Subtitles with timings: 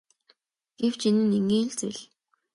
[0.79, 1.99] Гэвч энэ нь энгийн л зүйл.